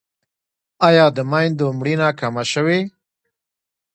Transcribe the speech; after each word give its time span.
آیا 0.87 1.05
د 1.15 1.17
میندو 1.31 1.67
مړینه 1.79 2.07
کمه 2.19 2.43
شوې؟ 2.51 2.79